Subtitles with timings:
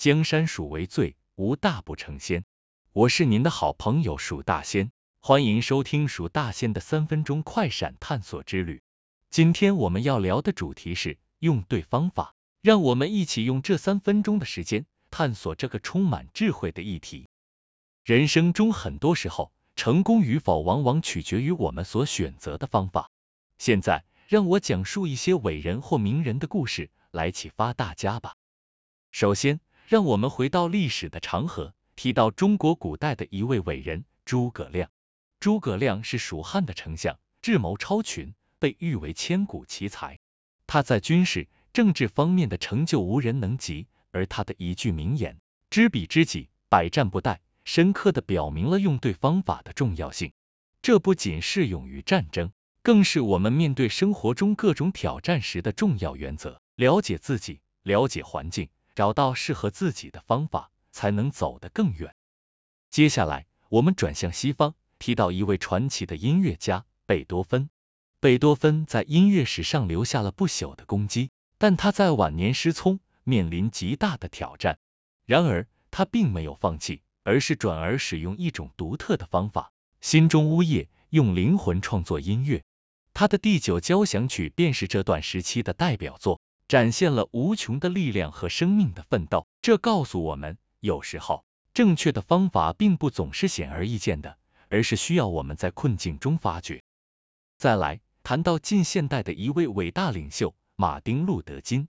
[0.00, 2.46] 江山属为最，无大不成仙。
[2.90, 8.80] 我是您的好朋友蜀大仙，欢迎收听蜀大仙的三分钟快闪探索之旅。
[9.28, 17.28] 今天我们要聊的主题是用对方法，让我们一起用这三分钟的时间探索这个充满智慧的议题。
[18.02, 23.10] 人生中很多时候，成功与否往往取决于我们所选择的方法。
[23.58, 28.32] 现在，让我讲述一些伟人或名人的故事，来启发大家吧。
[29.12, 29.60] 首先，
[29.90, 31.74] 让我们回到历史的长河。
[31.96, 34.88] 提到中国古代的一位伟人诸葛亮，
[35.40, 40.20] 诸葛亮是蜀汉的丞相，智谋超群，被誉为千古奇才。
[40.68, 45.40] 他在军事、政治方面的成就无人能及，而他的一句名言
[45.70, 50.30] “知彼知己，百战不殆”，深刻的表明了用对方法的重要性。
[50.82, 56.62] 这不仅适用于战争，更是我们面对生活中各种挑战时的重要原则。
[56.76, 60.70] 了解自己，了解环境，找到适合自己的方法。
[60.92, 62.16] 才能走得更远。
[62.90, 67.70] 接下来，我们转向西方，提到一位传奇的音乐家贝多芬。
[68.18, 74.80] 贝多芬在音乐史上留下了不朽的功绩，但他在晚年失聪，面临极大的挑战。
[75.24, 79.72] 然而，他并没有放弃，而是转而使用一种独特的方法——
[80.02, 82.64] 心中呜咽，用灵魂创作音乐。
[83.14, 86.40] 他的第九交响曲便是这段时期的代表作，
[86.70, 89.48] 展现了无穷的力量和生命的奋斗。
[89.60, 90.56] 这告诉我们。
[90.78, 96.84] 有时候，正确的方法并不总是显而易见的，而是需要我们在困境中发掘。
[97.58, 101.88] 再来谈到近现代的一位伟大领袖马丁·路德·金，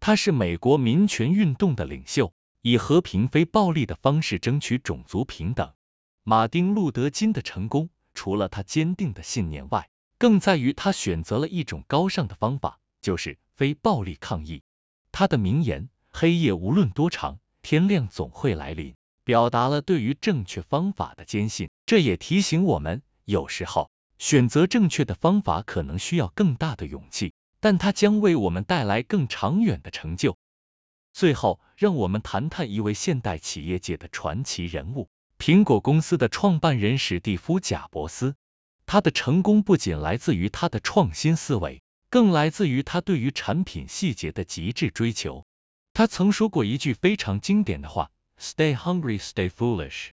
[0.00, 5.74] 他是美国民权运动的领袖，以和平非暴力的方式争取种族平等。
[6.22, 14.62] 马丁·路德·金的成功，除了他坚定的信念外，更在于他选择了一种高尚的方法，就是非暴力抗议。
[15.10, 21.70] 他的名言：“黑夜无论多长。”天亮总会来临，表达了对于正确方法的坚信。
[21.86, 30.36] 这也提醒我们，有时候选择正确的方法可能需要更大的勇气，但它将为我们带来更长远的成就。
[31.12, 35.08] 最后，让我们谈谈一位现代企业界的传奇人物——
[35.38, 38.34] 苹果公司的创办人史蒂夫·贾伯斯。
[38.86, 41.80] 他的成功不仅来自于他的创新思维，
[42.12, 45.46] 更来自于他对于产品细节的极致追求。
[45.94, 50.10] 他曾说过一句非常经典的话：“Stay hungry, stay foolish。”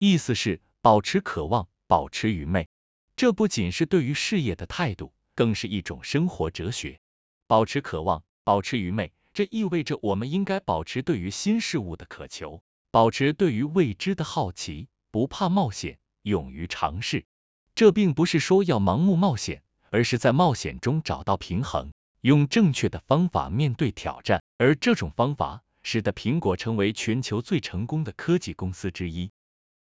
[0.00, 2.68] 意思是保持渴望，保持愚昧。
[3.14, 6.98] 这不仅是对于事业的态度，更是一种生活哲学。
[7.46, 17.26] 保持渴望，保持愚昧，这意味着我们应该保持对于新事物的渴求，保持对于未知的好奇，不怕冒险，勇于尝试。
[17.76, 21.92] 这并不是说要盲目冒险，而是在冒险中找到平衡。
[22.22, 29.32] 用正确的方法面对挑战，而这种方法使得苹果成为全球最成功的科技公司之一。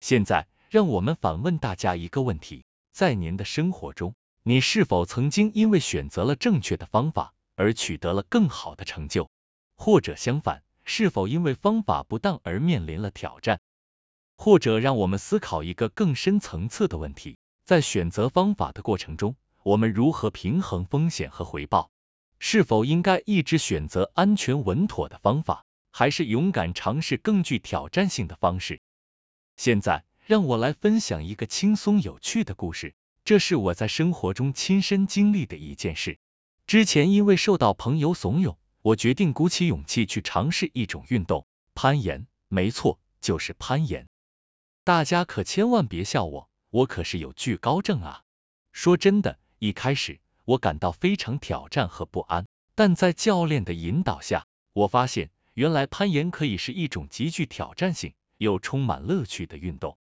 [0.00, 4.14] 现在，让我们反问大家一个问题：在您的生活中，
[4.44, 9.28] 你是否曾经因为选择了正确的方法而取得了更好的成就？
[9.74, 13.60] 或者相反，是否因为方法不当而面临了挑战？
[14.36, 19.34] 或者，让我们思考一个更深层次的问题：在选择方法的过程中，
[19.64, 21.90] 我们如何平衡风险和回报？
[22.38, 28.82] 是否应该一直选择安全稳妥的方法，还是勇敢尝试更具挑战性的方式？
[29.56, 32.94] 现在，让我来分享一个轻松有趣的故事。
[33.24, 36.18] 这是我在生活中亲身经历的一件事。
[36.66, 42.26] 之前因为受到朋友怂恿，我决定鼓起勇气去尝试一种运动——攀岩。
[42.48, 44.08] 没错，就是攀岩。
[44.84, 48.20] 大家可千万别笑我，我可是有惧高症啊。
[48.72, 50.20] 说真的，一开始。
[50.44, 52.44] 我感到非常挑战和不安，
[52.74, 59.96] 但在教练的引导下，我发现原来攀岩可以是一种极具挑战性又充满乐趣的运动。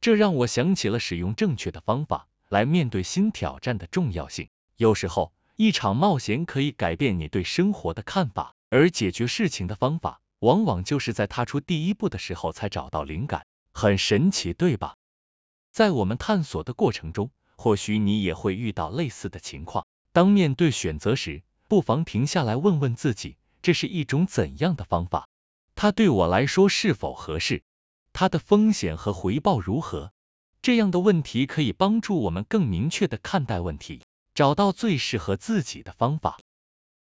[0.00, 4.50] 这让我想起了使用正确的方法来面对新挑战的重要性。
[4.76, 13.44] 有时候，一场冒险可以改变你对生活的看法，而解决事情的方法，往往就是在踏出第一步的时候才找到灵感。
[13.72, 14.94] 很神奇，对吧？
[15.72, 19.84] 在我们探索的过程中，或许你也会遇到类似的情况。
[20.12, 25.28] 当面对选择时，不妨停下来问问自己，这是一种怎样的方法？
[25.74, 27.62] 它对我来说是否合适？
[28.12, 30.12] 它的风险和回报如何？
[30.62, 34.02] 这样的问题可以帮助我们更明确的看待问题，
[34.34, 36.38] 找到最适合自己的方法。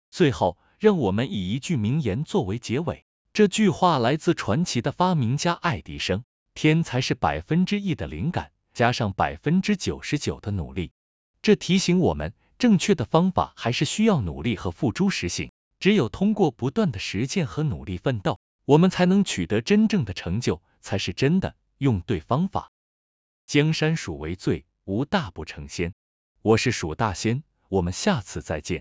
[0.09, 3.05] 最后，让我们以一句名言作为结尾。
[3.33, 6.23] 这句话来自传奇的发明家爱迪生：
[6.53, 8.51] 天才是百分之一的灵感。
[8.79, 10.93] 加上百分之九十九的努力。
[11.41, 15.51] 这提醒我们，正确的方法还是需要努力和付诸实行。
[15.81, 22.71] 只有通过不断的实践和努力奋斗，我们才能取得真正的成就，才是真的用对方法。
[23.45, 25.93] 江山属为最，无大不成仙。
[26.41, 28.77] 我是蜀大仙，我们下次再见。